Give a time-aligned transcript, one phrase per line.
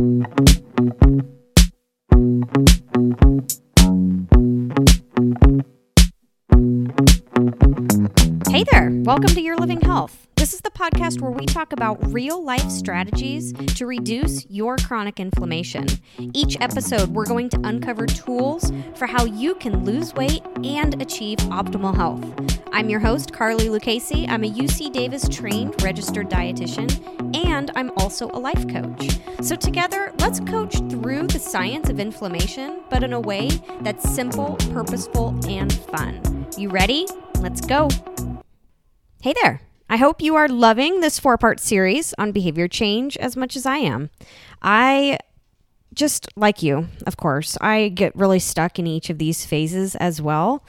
[0.00, 0.06] Hey
[8.72, 10.19] there, welcome to Your Living Health.
[10.80, 15.86] Podcast where we talk about real life strategies to reduce your chronic inflammation.
[16.32, 21.36] Each episode, we're going to uncover tools for how you can lose weight and achieve
[21.50, 22.24] optimal health.
[22.72, 24.26] I'm your host, Carly Lucchesi.
[24.26, 29.18] I'm a UC Davis trained registered dietitian, and I'm also a life coach.
[29.42, 33.50] So, together, let's coach through the science of inflammation, but in a way
[33.82, 36.46] that's simple, purposeful, and fun.
[36.56, 37.06] You ready?
[37.38, 37.90] Let's go.
[39.20, 39.60] Hey there.
[39.92, 43.66] I hope you are loving this four part series on behavior change as much as
[43.66, 44.10] I am.
[44.62, 45.18] I
[45.92, 50.22] just like you, of course, I get really stuck in each of these phases as
[50.22, 50.64] well.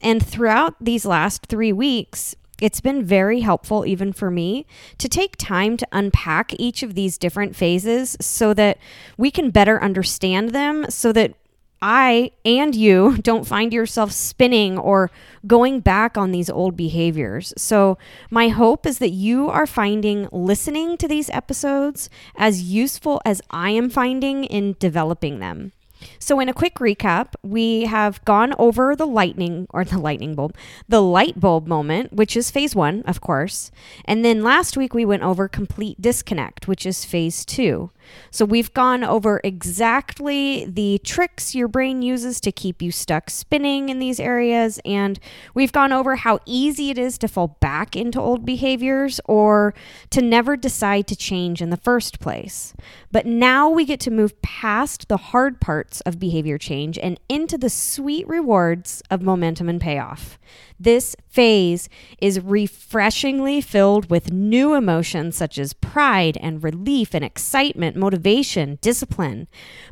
[0.00, 4.66] And throughout these last three weeks, it's been very helpful, even for me,
[4.98, 8.78] to take time to unpack each of these different phases so that
[9.18, 11.34] we can better understand them, so that
[11.82, 15.10] I and you don't find yourself spinning or
[15.46, 17.54] going back on these old behaviors.
[17.56, 17.98] So,
[18.30, 23.70] my hope is that you are finding listening to these episodes as useful as I
[23.70, 25.72] am finding in developing them.
[26.18, 30.56] So, in a quick recap, we have gone over the lightning or the lightning bulb,
[30.88, 33.70] the light bulb moment, which is phase one, of course.
[34.04, 37.90] And then last week we went over complete disconnect, which is phase two.
[38.30, 43.88] So we've gone over exactly the tricks your brain uses to keep you stuck spinning
[43.88, 44.80] in these areas.
[44.84, 45.18] And
[45.54, 49.74] we've gone over how easy it is to fall back into old behaviors or
[50.10, 52.74] to never decide to change in the first place.
[53.12, 57.58] But now we get to move past the hard parts of behavior change and into
[57.58, 60.38] the sweet rewards of momentum and payoff.
[60.80, 61.90] This phase
[62.22, 69.46] is refreshingly filled with new emotions such as pride and relief and excitement, motivation, discipline.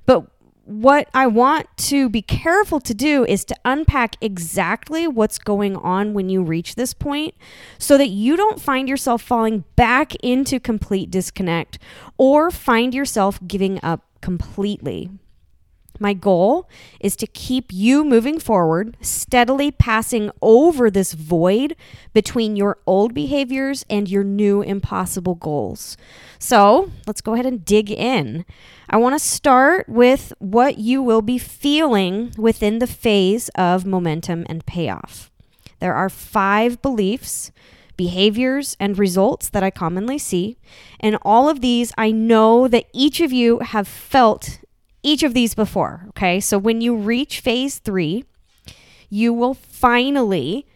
[0.06, 0.30] But
[0.64, 6.14] what I want to be careful to do is to unpack exactly what's going on
[6.14, 7.34] when you reach this point
[7.78, 11.78] so that you don't find yourself falling back into complete disconnect
[12.16, 15.10] or find yourself giving up completely.
[15.98, 16.68] My goal
[17.00, 21.74] is to keep you moving forward, steadily passing over this void
[22.12, 25.96] between your old behaviors and your new impossible goals.
[26.38, 28.44] So let's go ahead and dig in.
[28.88, 34.46] I want to start with what you will be feeling within the phase of momentum
[34.48, 35.30] and payoff.
[35.80, 37.52] There are five beliefs
[37.98, 40.56] behaviors, and results that I commonly see.
[41.00, 44.60] And all of these, I know that each of you have felt
[45.08, 46.04] each of these before.
[46.10, 46.40] Okay.
[46.40, 48.24] So when you reach phase three,
[49.10, 50.66] you will finally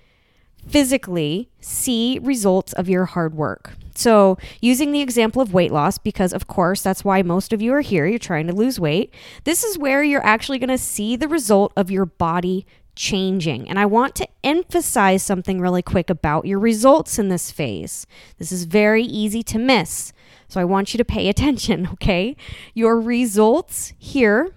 [0.67, 3.73] physically see results of your hard work.
[3.95, 7.75] So, using the example of weight loss, because of course that's why most of you
[7.75, 9.13] are here, you're trying to lose weight,
[9.45, 13.69] this is where you're actually going to see the result of your body changing.
[13.69, 18.07] And I want to emphasize something really quick about your results in this phase.
[18.39, 20.13] This is very easy to miss.
[20.53, 22.37] So I want you to pay attention, okay?
[22.75, 24.51] Your results here,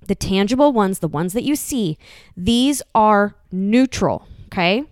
[0.00, 1.98] the tangible ones, the ones that you see,
[2.34, 4.84] these are neutral, okay?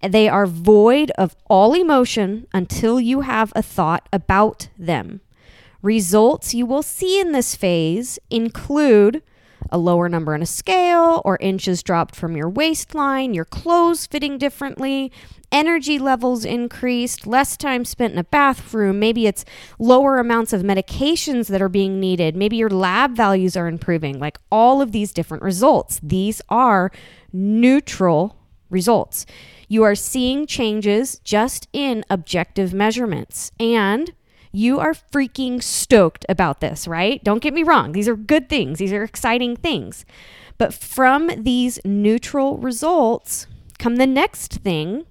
[0.00, 5.20] They are void of all emotion until you have a thought about them.
[5.82, 9.22] Results you will see in this phase include
[9.70, 14.38] a lower number on a scale or inches dropped from your waistline, your clothes fitting
[14.38, 15.12] differently,
[15.50, 19.44] energy levels increased, less time spent in a bathroom, maybe it's
[19.78, 24.38] lower amounts of medications that are being needed, maybe your lab values are improving, like
[24.50, 26.00] all of these different results.
[26.02, 26.90] These are
[27.32, 28.36] neutral
[28.70, 29.26] results.
[29.68, 33.52] You are seeing changes just in objective measurements.
[33.60, 34.12] And
[34.52, 37.22] you are freaking stoked about this, right?
[37.22, 37.92] Don't get me wrong.
[37.92, 40.04] These are good things, these are exciting things.
[40.56, 43.46] But from these neutral results
[43.78, 45.06] come the next thing,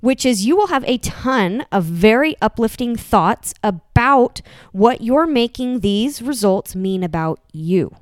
[0.00, 5.80] which is you will have a ton of very uplifting thoughts about what you're making
[5.80, 7.96] these results mean about you.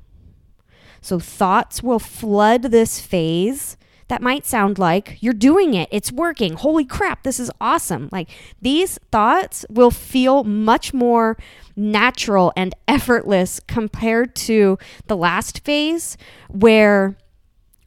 [1.01, 6.53] So, thoughts will flood this phase that might sound like you're doing it, it's working.
[6.53, 8.09] Holy crap, this is awesome.
[8.11, 8.29] Like
[8.61, 11.37] these thoughts will feel much more
[11.75, 16.17] natural and effortless compared to the last phase
[16.49, 17.17] where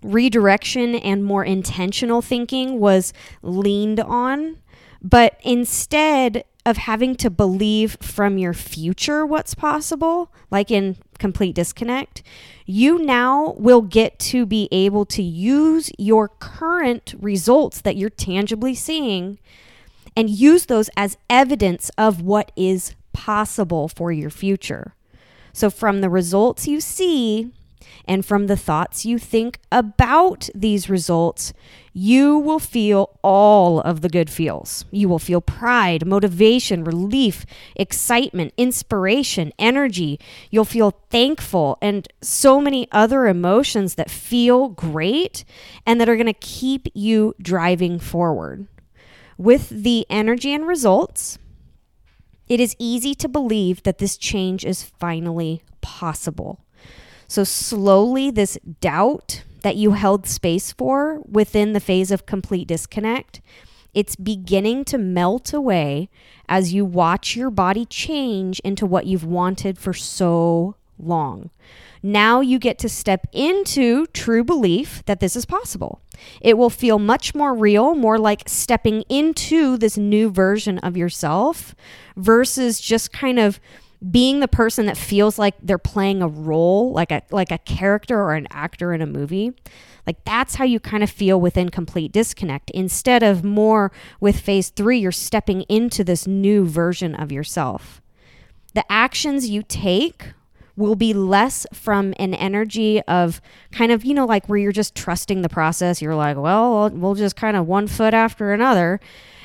[0.02, 3.12] redirection and more intentional thinking was
[3.42, 4.58] leaned on.
[5.00, 12.22] But instead, of having to believe from your future what's possible, like in complete disconnect,
[12.66, 18.74] you now will get to be able to use your current results that you're tangibly
[18.74, 19.38] seeing
[20.16, 24.94] and use those as evidence of what is possible for your future.
[25.52, 27.50] So, from the results you see
[28.06, 31.52] and from the thoughts you think about these results,
[31.92, 34.84] you will feel all of the good feels.
[34.90, 37.44] You will feel pride, motivation, relief,
[37.76, 40.20] excitement, inspiration, energy.
[40.50, 45.44] You'll feel thankful and so many other emotions that feel great
[45.86, 48.68] and that are going to keep you driving forward.
[49.36, 51.38] With the energy and results,
[52.48, 56.64] it is easy to believe that this change is finally possible.
[57.28, 63.42] So, slowly, this doubt that you held space for within the phase of complete disconnect,
[63.92, 66.08] it's beginning to melt away
[66.48, 71.50] as you watch your body change into what you've wanted for so long.
[72.02, 76.00] Now you get to step into true belief that this is possible.
[76.40, 81.74] It will feel much more real, more like stepping into this new version of yourself
[82.16, 83.60] versus just kind of
[84.10, 88.20] being the person that feels like they're playing a role, like a like a character
[88.20, 89.52] or an actor in a movie.
[90.06, 92.70] Like that's how you kind of feel within complete disconnect.
[92.70, 98.00] Instead of more with phase 3, you're stepping into this new version of yourself.
[98.74, 100.32] The actions you take
[100.76, 103.40] will be less from an energy of
[103.72, 106.00] kind of, you know, like where you're just trusting the process.
[106.00, 109.00] You're like, well, we'll just kind of one foot after another.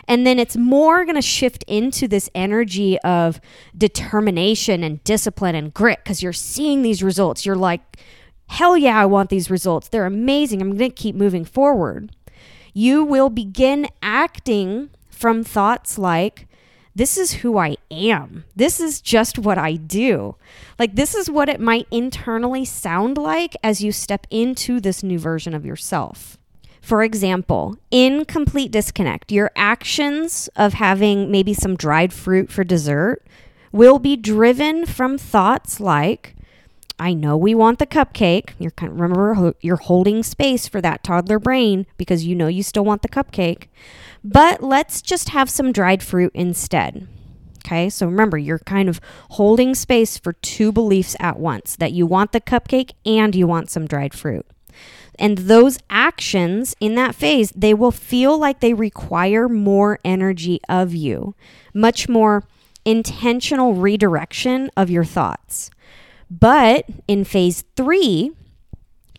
[0.07, 3.39] And then it's more going to shift into this energy of
[3.77, 7.45] determination and discipline and grit because you're seeing these results.
[7.45, 7.97] You're like,
[8.47, 9.87] hell yeah, I want these results.
[9.87, 10.61] They're amazing.
[10.61, 12.15] I'm going to keep moving forward.
[12.73, 16.47] You will begin acting from thoughts like,
[16.95, 18.43] this is who I am.
[18.55, 20.35] This is just what I do.
[20.77, 25.17] Like, this is what it might internally sound like as you step into this new
[25.17, 26.37] version of yourself.
[26.83, 33.25] For example, in complete disconnect, your actions of having maybe some dried fruit for dessert
[33.71, 36.35] will be driven from thoughts like,
[36.99, 38.49] I know we want the cupcake.
[38.59, 42.63] You're kind of, remember you're holding space for that toddler brain because you know you
[42.63, 43.67] still want the cupcake.
[44.21, 47.07] But let's just have some dried fruit instead.
[47.65, 48.99] Okay, so remember, you're kind of
[49.29, 53.69] holding space for two beliefs at once that you want the cupcake and you want
[53.69, 54.45] some dried fruit.
[55.19, 60.93] And those actions in that phase, they will feel like they require more energy of
[60.95, 61.35] you,
[61.73, 62.43] much more
[62.85, 65.69] intentional redirection of your thoughts.
[66.29, 68.31] But in phase three,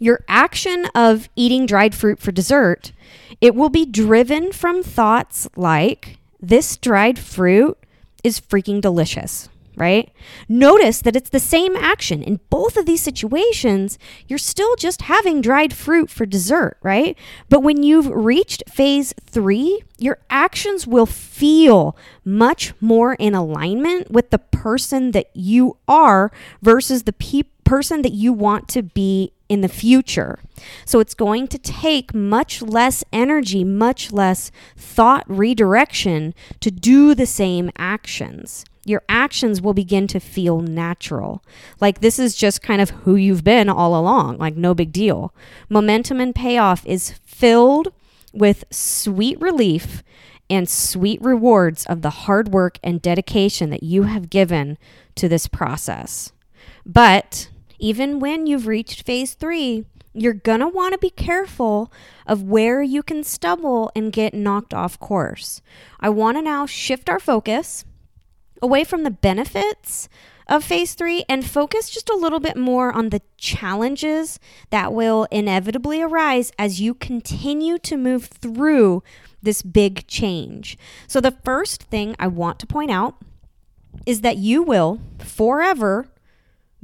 [0.00, 2.92] your action of eating dried fruit for dessert,
[3.40, 7.78] it will be driven from thoughts like, this dried fruit
[8.22, 10.12] is freaking delicious right?
[10.48, 12.22] Notice that it's the same action.
[12.22, 13.98] In both of these situations,
[14.28, 17.16] you're still just having dried fruit for dessert, right?
[17.48, 24.30] But when you've reached phase three, your actions will feel much more in alignment with
[24.30, 26.30] the person that you are
[26.62, 30.38] versus the pe- person that you want to be in the future.
[30.84, 37.26] So it's going to take much less energy, much less thought redirection to do the
[37.26, 41.42] same actions your actions will begin to feel natural.
[41.80, 45.34] Like this is just kind of who you've been all along, like no big deal.
[45.68, 47.92] Momentum and payoff is filled
[48.32, 50.02] with sweet relief
[50.50, 54.76] and sweet rewards of the hard work and dedication that you have given
[55.14, 56.32] to this process.
[56.84, 57.48] But
[57.78, 61.92] even when you've reached phase three, you're going to want to be careful
[62.26, 65.60] of where you can stumble and get knocked off course.
[65.98, 67.84] I want to now shift our focus
[68.62, 70.08] away from the benefits
[70.46, 74.38] of phase three and focus just a little bit more on the challenges
[74.70, 79.02] that will inevitably arise as you continue to move through
[79.42, 80.78] this big change.
[81.06, 83.16] So, the first thing I want to point out
[84.06, 86.08] is that you will forever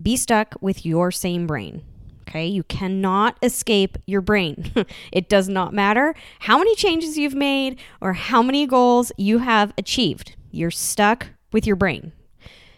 [0.01, 1.83] be stuck with your same brain.
[2.29, 4.73] Okay, you cannot escape your brain.
[5.13, 9.73] it does not matter how many changes you've made or how many goals you have
[9.77, 10.37] achieved.
[10.53, 12.13] You're stuck with your brain.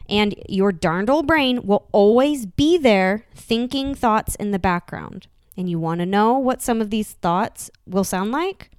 [0.09, 5.27] And your darned old brain will always be there thinking thoughts in the background.
[5.57, 8.71] And you want to know what some of these thoughts will sound like?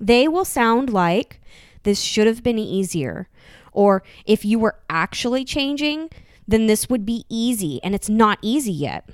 [0.00, 1.40] They will sound like
[1.82, 3.28] this should have been easier.
[3.72, 6.10] Or if you were actually changing,
[6.46, 7.80] then this would be easy.
[7.82, 9.08] And it's not easy yet.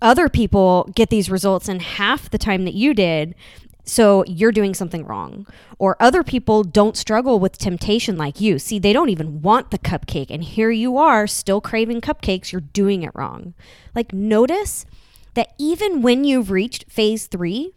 [0.00, 3.34] Other people get these results in half the time that you did,
[3.84, 5.46] so you're doing something wrong.
[5.78, 8.58] Or other people don't struggle with temptation like you.
[8.58, 10.30] See, they don't even want the cupcake.
[10.30, 12.50] And here you are still craving cupcakes.
[12.50, 13.54] You're doing it wrong.
[13.94, 14.86] Like, notice
[15.34, 17.74] that even when you've reached phase three,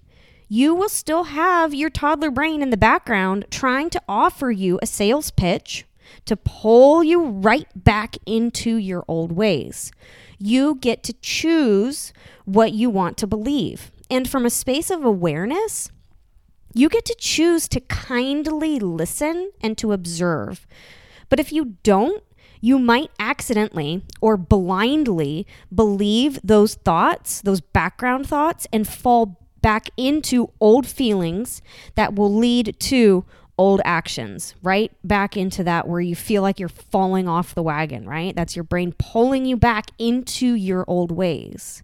[0.48, 4.86] you will still have your toddler brain in the background trying to offer you a
[4.86, 5.86] sales pitch
[6.24, 9.92] to pull you right back into your old ways.
[10.40, 12.14] You get to choose
[12.46, 13.92] what you want to believe.
[14.10, 15.90] And from a space of awareness,
[16.74, 20.68] you get to choose to kindly listen and to observe.
[21.30, 22.24] But if you don't,
[22.62, 30.52] you might accidentally or blindly believe those thoughts, those background thoughts, and fall back into
[30.60, 31.62] old feelings
[31.96, 33.26] that will lead to
[33.58, 34.92] old actions, right?
[35.04, 38.36] Back into that where you feel like you're falling off the wagon, right?
[38.36, 41.82] That's your brain pulling you back into your old ways.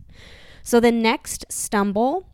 [0.62, 2.28] So the next stumble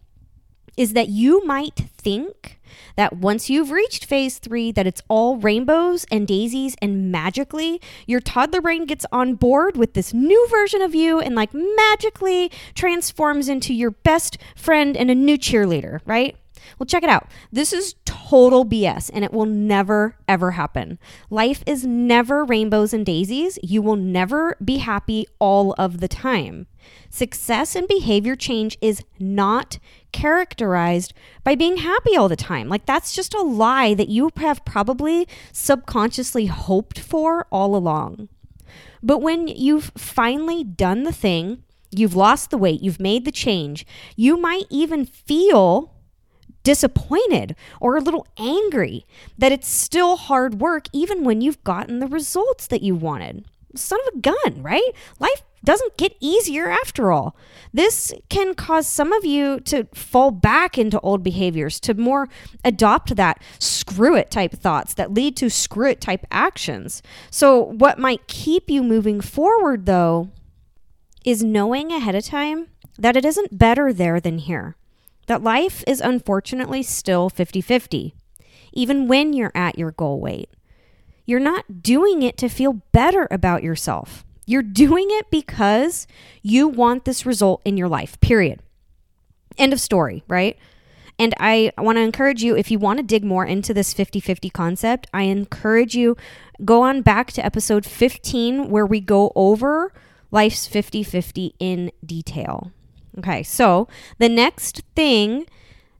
[0.80, 2.58] is that you might think
[2.96, 8.22] that once you've reached phase three, that it's all rainbows and daisies, and magically your
[8.22, 13.50] toddler brain gets on board with this new version of you and like magically transforms
[13.50, 16.38] into your best friend and a new cheerleader, right?
[16.78, 17.28] Well, check it out.
[17.52, 21.00] This is total BS and it will never, ever happen.
[21.30, 23.58] Life is never rainbows and daisies.
[23.64, 26.68] You will never be happy all of the time.
[27.10, 29.80] Success and behavior change is not
[30.12, 31.14] characterized
[31.44, 32.70] by being happy all the time.
[32.70, 38.30] Like, that's just a lie that you have probably subconsciously hoped for all along.
[39.02, 43.86] But when you've finally done the thing, you've lost the weight, you've made the change,
[44.16, 45.94] you might even feel
[46.70, 49.04] disappointed or a little angry
[49.40, 53.44] that it's still hard work even when you've gotten the results that you wanted.
[53.74, 54.92] Son of a gun, right?
[55.18, 57.36] Life doesn't get easier after all.
[57.74, 62.30] This can cause some of you to fall back into old behaviors, to more
[62.64, 67.02] adopt that screw it type thoughts that lead to screw it type actions.
[67.32, 70.30] So, what might keep you moving forward though
[71.26, 72.68] is knowing ahead of time
[73.00, 74.76] that it isn't better there than here
[75.30, 78.16] that life is unfortunately still 50 50,
[78.74, 80.50] even when you're at your goal weight.
[81.24, 84.26] You're not doing it to feel better about yourself.
[84.48, 86.08] You're doing it because
[86.42, 88.64] you want this result in your life, period.
[89.56, 90.58] End of story, right?
[91.20, 94.20] And I want to encourage you if you want to dig more into this 50
[94.20, 96.18] 50 concept, I encourage you
[96.66, 99.94] go on back to episode 15 where we go over
[100.32, 102.72] life's 50 50 in detail.
[103.18, 103.88] Okay, so
[104.18, 105.46] the next thing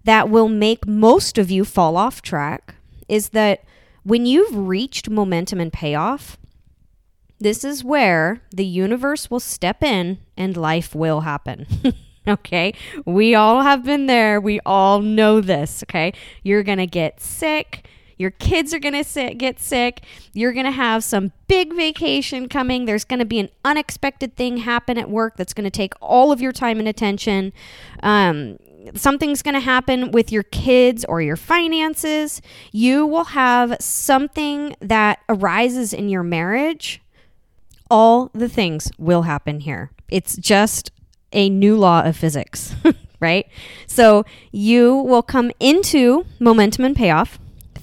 [0.04, 2.76] that will make most of you fall off track
[3.08, 3.64] is that
[4.04, 6.38] when you've reached momentum and payoff,
[7.40, 11.66] this is where the universe will step in and life will happen.
[12.28, 12.74] okay?
[13.06, 14.40] We all have been there.
[14.40, 16.14] We all know this, okay?
[16.44, 17.88] You're going to get sick.
[18.20, 20.02] Your kids are going to get sick.
[20.34, 22.84] You're going to have some big vacation coming.
[22.84, 26.34] There's going to be an unexpected thing happen at work that's going to take all
[26.34, 27.54] of your time and attention.
[28.04, 28.58] Um,
[28.94, 32.42] something's going to happen with your kids or your finances.
[32.74, 37.02] You will have something that arises in your marriage.
[37.90, 39.92] All the things will happen here.
[40.10, 40.92] It's just
[41.32, 42.76] a new law of physics,
[43.22, 43.48] right?
[43.88, 47.40] So you will come into momentum and payoff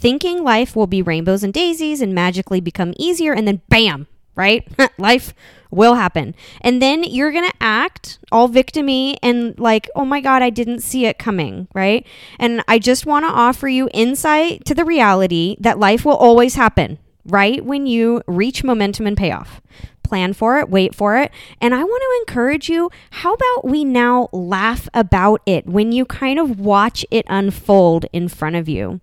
[0.06, 4.64] thinking life will be rainbows and daisies and magically become easier, and then bam, right?
[4.98, 5.34] life
[5.72, 6.32] will happen.
[6.60, 10.78] And then you're going to act all victimy and like, oh my God, I didn't
[10.78, 12.06] see it coming, right?
[12.38, 16.54] And I just want to offer you insight to the reality that life will always
[16.54, 19.60] happen right when you reach momentum and payoff.
[20.04, 21.32] Plan for it, wait for it.
[21.60, 26.04] And I want to encourage you how about we now laugh about it when you
[26.04, 29.00] kind of watch it unfold in front of you?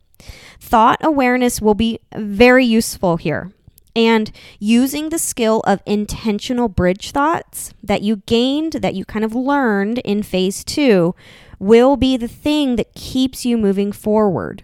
[0.60, 3.52] Thought awareness will be very useful here.
[3.96, 9.36] And using the skill of intentional bridge thoughts that you gained, that you kind of
[9.36, 11.14] learned in phase two,
[11.60, 14.64] will be the thing that keeps you moving forward.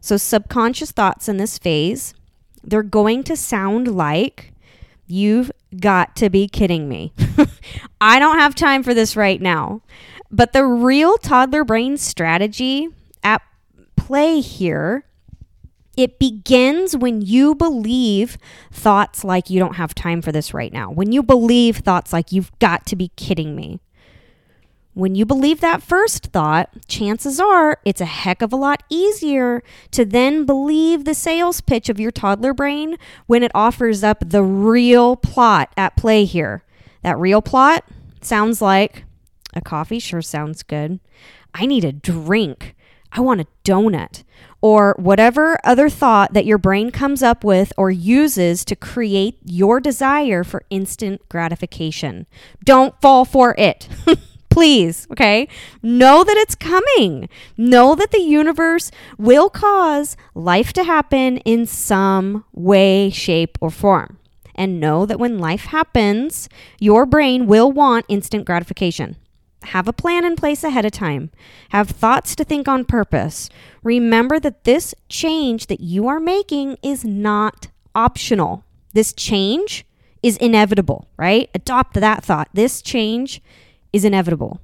[0.00, 2.14] So, subconscious thoughts in this phase,
[2.62, 4.52] they're going to sound like,
[5.06, 7.12] You've got to be kidding me.
[8.00, 9.82] I don't have time for this right now.
[10.30, 12.88] But the real toddler brain strategy
[13.22, 13.42] at
[14.06, 15.04] play here
[15.96, 18.36] it begins when you believe
[18.72, 20.90] thoughts like you don't have time for this right now.
[20.90, 23.80] When you believe thoughts like you've got to be kidding me.
[24.92, 29.62] When you believe that first thought, chances are it's a heck of a lot easier
[29.90, 32.96] to then believe the sales pitch of your toddler brain
[33.26, 36.64] when it offers up the real plot at play here.
[37.02, 37.84] That real plot
[38.20, 39.04] sounds like
[39.52, 41.00] a coffee sure sounds good.
[41.52, 42.74] I need a drink.
[43.14, 44.24] I want a donut,
[44.60, 49.78] or whatever other thought that your brain comes up with or uses to create your
[49.78, 52.26] desire for instant gratification.
[52.64, 53.88] Don't fall for it.
[54.50, 55.48] Please, okay?
[55.82, 57.28] Know that it's coming.
[57.56, 64.18] Know that the universe will cause life to happen in some way, shape, or form.
[64.56, 66.48] And know that when life happens,
[66.80, 69.16] your brain will want instant gratification.
[69.66, 71.30] Have a plan in place ahead of time.
[71.70, 73.48] Have thoughts to think on purpose.
[73.82, 78.64] Remember that this change that you are making is not optional.
[78.92, 79.84] This change
[80.22, 81.50] is inevitable, right?
[81.54, 82.48] Adopt that thought.
[82.54, 83.42] This change
[83.92, 84.60] is inevitable.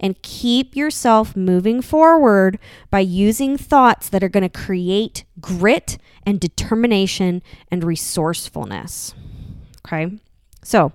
[0.00, 2.58] And keep yourself moving forward
[2.90, 9.14] by using thoughts that are going to create grit and determination and resourcefulness.
[9.86, 10.18] Okay.
[10.62, 10.92] So,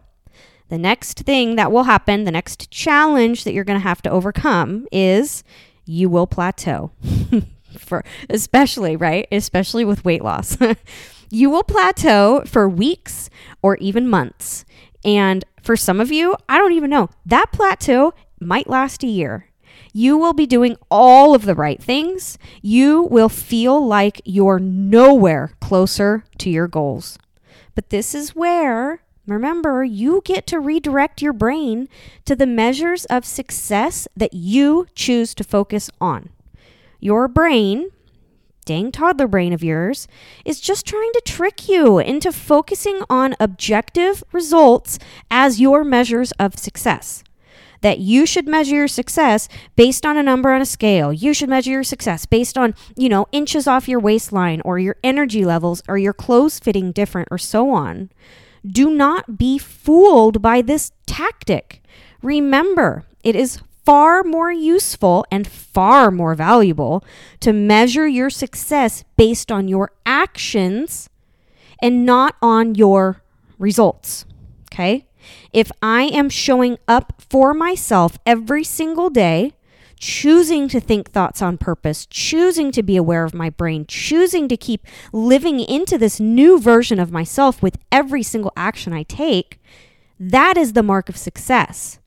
[0.70, 4.10] the next thing that will happen, the next challenge that you're going to have to
[4.10, 5.44] overcome is
[5.86, 6.92] you will plateau.
[7.78, 9.28] for especially, right?
[9.32, 10.58] Especially with weight loss.
[11.30, 13.30] you will plateau for weeks
[13.62, 14.66] or even months.
[15.04, 17.10] And for some of you, I don't even know.
[17.26, 19.46] That plateau might last a year.
[19.94, 22.38] You will be doing all of the right things.
[22.62, 27.18] You will feel like you're nowhere closer to your goals.
[27.76, 31.88] But this is where Remember, you get to redirect your brain
[32.26, 36.30] to the measures of success that you choose to focus on.
[37.00, 37.92] Your brain,
[38.66, 40.08] dang toddler brain of yours,
[40.46, 44.98] is just trying to trick you into focusing on objective results
[45.30, 47.24] as your measures of success.
[47.82, 51.14] That you should measure your success based on a number on a scale.
[51.14, 54.98] You should measure your success based on, you know, inches off your waistline or your
[55.04, 58.10] energy levels or your clothes fitting different or so on.
[58.66, 61.82] Do not be fooled by this tactic.
[62.22, 67.04] Remember, it is far more useful and far more valuable
[67.40, 71.10] to measure your success based on your actions
[71.82, 73.24] and not on your
[73.58, 74.26] results.
[74.72, 75.08] Okay?
[75.52, 79.54] If I am showing up for myself every single day,
[80.00, 84.58] choosing to think thoughts on purpose, choosing to be aware of my brain, choosing to
[84.58, 89.62] keep living into this new version of myself with every single action I take,
[90.20, 92.00] that is the mark of success.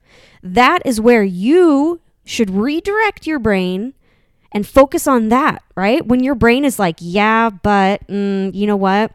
[0.43, 3.95] That is where you should redirect your brain
[4.53, 6.07] and focus on that, right?
[6.07, 9.13] When your brain is like, yeah, but mm, you know what?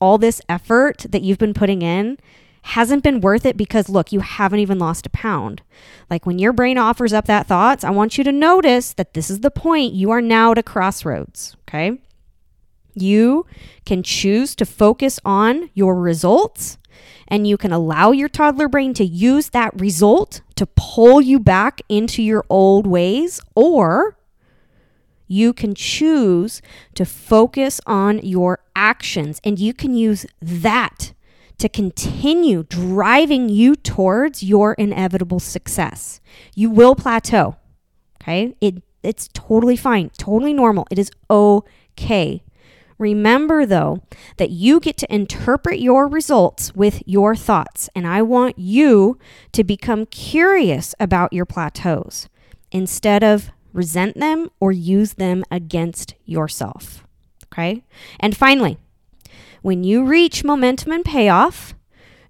[0.00, 2.18] All this effort that you've been putting in,
[2.62, 5.62] hasn't been worth it because look, you haven't even lost a pound.
[6.08, 9.30] Like when your brain offers up that thoughts, I want you to notice that this
[9.30, 9.94] is the point.
[9.94, 11.98] You are now at a crossroads, okay?
[12.94, 13.46] You
[13.86, 16.78] can choose to focus on your results
[17.28, 21.80] and you can allow your toddler brain to use that result to pull you back
[21.88, 24.16] into your old ways or
[25.26, 26.60] you can choose
[26.94, 31.12] to focus on your actions and you can use that
[31.60, 36.20] to continue driving you towards your inevitable success.
[36.54, 37.56] You will plateau.
[38.20, 38.54] Okay?
[38.60, 40.86] It it's totally fine, totally normal.
[40.90, 42.42] It is okay.
[42.98, 44.02] Remember, though,
[44.36, 49.18] that you get to interpret your results with your thoughts, and I want you
[49.52, 52.28] to become curious about your plateaus
[52.70, 57.06] instead of resent them or use them against yourself.
[57.46, 57.84] Okay?
[58.18, 58.76] And finally,
[59.62, 61.74] when you reach momentum and payoff,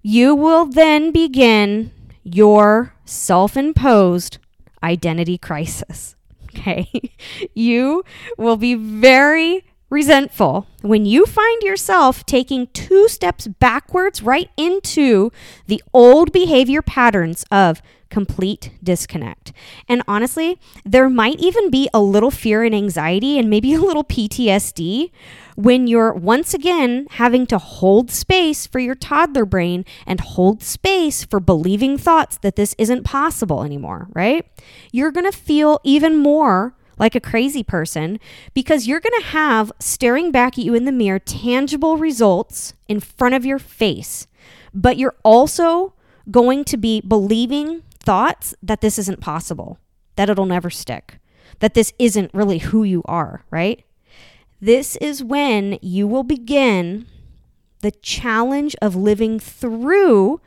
[0.01, 1.91] you will then begin
[2.23, 4.37] your self imposed
[4.83, 6.15] identity crisis.
[6.53, 7.15] Okay.
[7.55, 8.03] you
[8.37, 15.31] will be very resentful when you find yourself taking two steps backwards right into
[15.67, 17.81] the old behavior patterns of
[18.11, 19.53] complete disconnect.
[19.87, 24.03] And honestly, there might even be a little fear and anxiety and maybe a little
[24.03, 25.09] PTSD
[25.55, 31.23] when you're once again having to hold space for your toddler brain and hold space
[31.23, 34.45] for believing thoughts that this isn't possible anymore, right?
[34.91, 38.19] You're going to feel even more like a crazy person
[38.53, 42.99] because you're going to have staring back at you in the mirror tangible results in
[42.99, 44.27] front of your face.
[44.73, 45.93] But you're also
[46.29, 49.77] going to be believing thoughts that this isn't possible,
[50.15, 51.19] that it'll never stick,
[51.59, 53.83] that this isn't really who you are, right?
[54.59, 57.07] This is when you will begin
[57.81, 60.39] the challenge of living through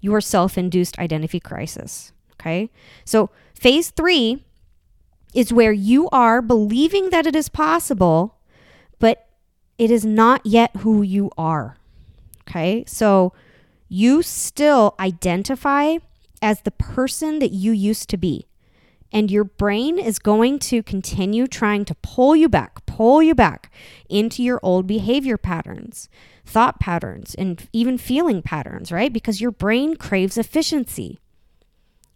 [0.00, 2.12] your self induced identity crisis.
[2.34, 2.70] Okay.
[3.04, 4.44] So, phase three
[5.34, 8.38] is where you are believing that it is possible,
[8.98, 9.26] but
[9.78, 11.76] it is not yet who you are.
[12.48, 12.84] Okay.
[12.86, 13.32] So,
[13.88, 15.98] you still identify
[16.46, 18.46] as the person that you used to be.
[19.10, 23.72] And your brain is going to continue trying to pull you back, pull you back
[24.08, 26.08] into your old behavior patterns,
[26.44, 29.12] thought patterns, and even feeling patterns, right?
[29.12, 31.18] Because your brain craves efficiency.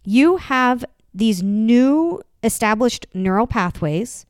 [0.05, 4.25] You have these new established neural pathways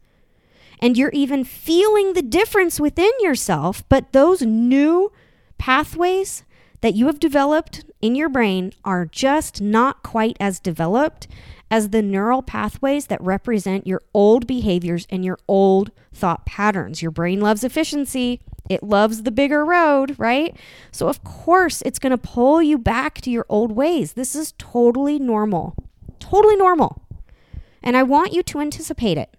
[0.80, 5.12] and you're even feeling the difference within yourself, but those new
[5.60, 6.44] pathways
[6.82, 11.28] that you have developed in your brain are just not quite as developed
[11.70, 17.02] as the neural pathways that represent your old behaviors and your old thought patterns.
[17.02, 20.56] Your brain loves efficiency, it loves the bigger road, right?
[20.92, 24.14] So, of course, it's going to pull you back to your old ways.
[24.14, 25.76] This is totally normal.
[26.20, 27.02] Totally normal.
[27.82, 29.36] And I want you to anticipate it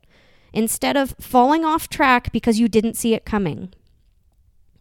[0.53, 3.73] instead of falling off track because you didn't see it coming.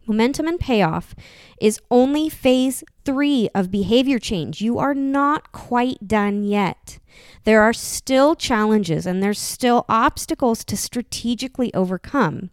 [0.06, 1.14] Momentum and payoff
[1.60, 4.60] is only phase three of behavior change.
[4.60, 6.98] You are not quite done yet.
[7.44, 12.50] There are still challenges and there's still obstacles to strategically overcome.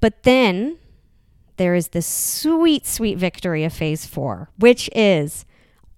[0.00, 0.78] But then
[1.56, 5.44] there is this sweet, sweet victory of phase four, which is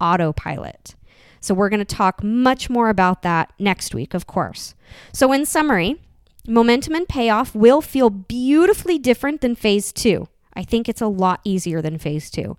[0.00, 0.96] autopilot.
[1.40, 4.74] So we're going to talk much more about that next week, of course.
[5.12, 6.00] So, in summary,
[6.46, 10.28] momentum and payoff will feel beautifully different than phase two.
[10.54, 12.56] I think it's a lot easier than phase two,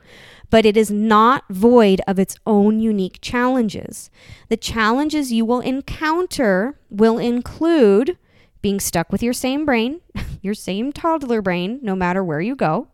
[0.49, 4.09] but it is not void of its own unique challenges.
[4.49, 8.17] The challenges you will encounter will include
[8.61, 10.01] being stuck with your same brain,
[10.41, 12.87] your same toddler brain, no matter where you go.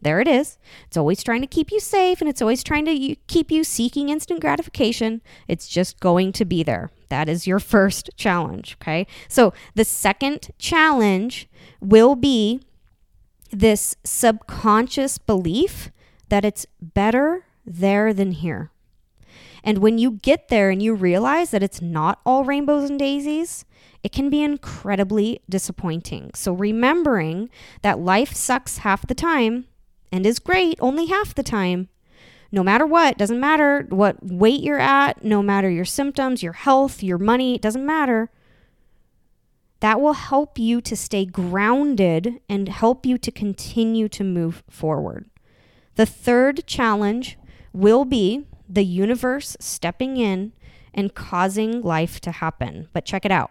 [0.00, 0.58] There it is.
[0.86, 4.08] It's always trying to keep you safe and it's always trying to keep you seeking
[4.08, 5.20] instant gratification.
[5.48, 6.90] It's just going to be there.
[7.08, 8.76] That is your first challenge.
[8.80, 9.06] Okay.
[9.28, 11.48] So the second challenge
[11.80, 12.60] will be
[13.54, 15.90] this subconscious belief
[16.28, 18.70] that it's better there than here.
[19.62, 23.64] And when you get there and you realize that it's not all rainbows and daisies,
[24.02, 26.30] it can be incredibly disappointing.
[26.34, 27.48] So, remembering
[27.80, 29.64] that life sucks half the time
[30.12, 31.88] and is great only half the time,
[32.52, 37.02] no matter what, doesn't matter what weight you're at, no matter your symptoms, your health,
[37.02, 38.30] your money, it doesn't matter.
[39.84, 45.28] That will help you to stay grounded and help you to continue to move forward.
[45.96, 47.36] The third challenge
[47.74, 50.54] will be the universe stepping in
[50.94, 52.88] and causing life to happen.
[52.94, 53.50] But check it out.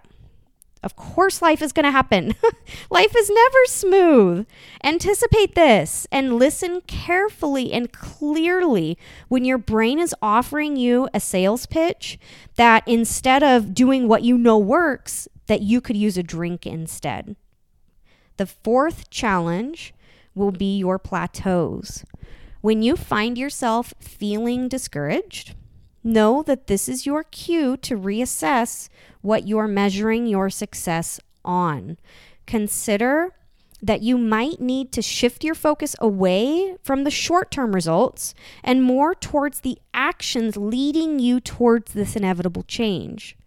[0.82, 2.34] Of course, life is going to happen.
[2.90, 4.48] life is never smooth.
[4.84, 11.68] Anticipate this and listen carefully and clearly when your brain is offering you a sales
[11.68, 12.18] pitch
[12.56, 17.36] that instead of doing what you know works, that you could use a drink instead.
[18.38, 19.94] The fourth challenge
[20.36, 22.04] will be your plateaus.
[22.62, 25.54] When you find yourself feeling discouraged,
[26.04, 28.90] know that this is your cue to reassess
[29.22, 31.98] what you're measuring your success on.
[32.46, 33.34] Consider
[33.82, 38.82] that you might need to shift your focus away from the short term results and
[38.82, 43.38] more towards the actions leading you towards this inevitable change.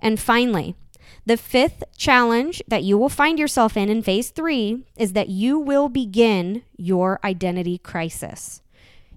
[0.00, 0.76] And finally,
[1.24, 5.58] the fifth challenge that you will find yourself in in phase three is that you
[5.58, 8.62] will begin your identity crisis.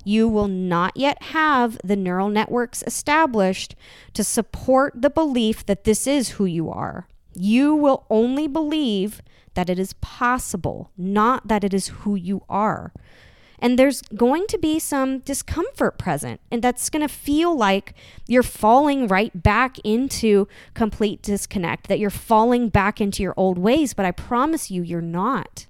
[0.04, 3.76] You will not yet have the neural networks established
[4.14, 7.08] to support the belief that this is who you are.
[7.34, 9.22] You will only believe
[9.56, 12.94] that it is possible, not that it is who you are.
[13.60, 16.42] And there's going to be some discomfort present.
[16.52, 17.94] And that's going to feel like
[18.28, 23.94] you're falling right back into complete disconnect, that you're falling back into your old ways.
[23.94, 25.68] But I promise you, you're not.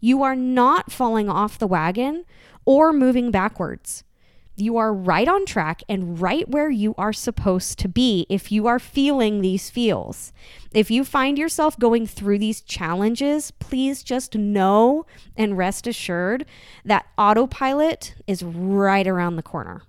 [0.00, 2.24] You are not falling off the wagon
[2.64, 4.04] or moving backwards.
[4.62, 8.68] You are right on track and right where you are supposed to be if you
[8.68, 10.32] are feeling these feels.
[10.72, 15.04] If you find yourself going through these challenges, please just know
[15.36, 16.46] and rest assured
[16.84, 19.82] that autopilot is right around the corner.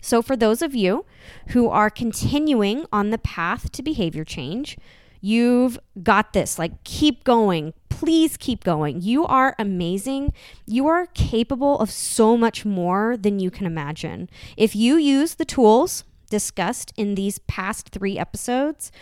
[0.00, 1.04] So, for those of you
[1.48, 4.78] who are continuing on the path to behavior change,
[5.26, 6.56] You've got this.
[6.56, 7.74] Like, keep going.
[7.88, 9.00] Please keep going.
[9.00, 10.32] You are amazing.
[10.66, 14.30] You are capable of so much more than you can imagine.
[14.56, 18.92] If you use the tools discussed in these past three episodes,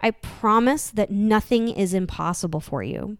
[0.00, 3.18] I promise that nothing is impossible for you.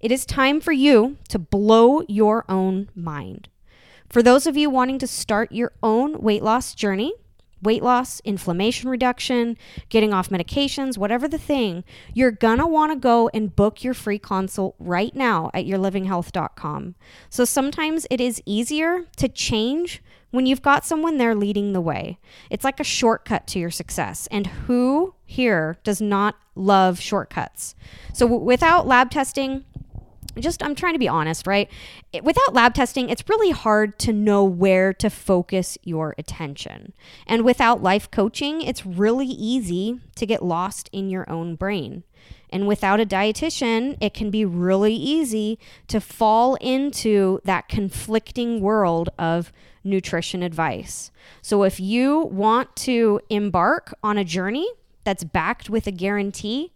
[0.00, 3.50] It is time for you to blow your own mind.
[4.08, 7.12] For those of you wanting to start your own weight loss journey,
[7.62, 9.56] weight loss, inflammation reduction,
[9.88, 14.74] getting off medications, whatever the thing, you're gonna wanna go and book your free consult
[14.78, 16.94] right now at yourlivinghealth.com.
[17.30, 22.18] So sometimes it is easier to change when you've got someone there leading the way.
[22.50, 24.28] It's like a shortcut to your success.
[24.30, 27.74] And who here does not love shortcuts?
[28.12, 29.64] So without lab testing,
[30.38, 31.70] just I'm trying to be honest, right?
[32.12, 36.92] It, without lab testing, it's really hard to know where to focus your attention.
[37.26, 42.04] And without life coaching, it's really easy to get lost in your own brain.
[42.50, 49.10] And without a dietitian, it can be really easy to fall into that conflicting world
[49.18, 49.52] of
[49.84, 51.10] nutrition advice.
[51.42, 54.68] So if you want to embark on a journey
[55.04, 56.72] that's backed with a guarantee,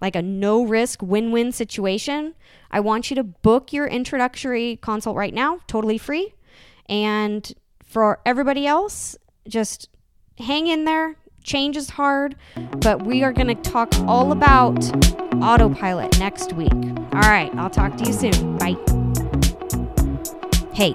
[0.00, 2.34] like a no risk win win situation,
[2.70, 6.34] I want you to book your introductory consult right now, totally free.
[6.88, 7.50] And
[7.84, 9.16] for everybody else,
[9.48, 9.88] just
[10.38, 11.16] hang in there.
[11.42, 12.36] Change is hard,
[12.80, 14.76] but we are going to talk all about
[15.42, 16.72] autopilot next week.
[16.72, 18.58] All right, I'll talk to you soon.
[18.58, 18.76] Bye.
[20.74, 20.94] Hey,